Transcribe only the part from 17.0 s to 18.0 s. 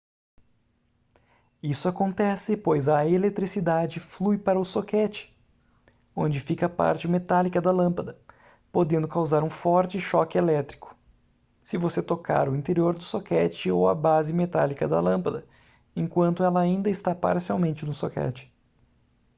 parcialmente no